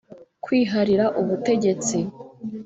Kwiharira 0.43 1.05
ubutegetsi 1.21 1.97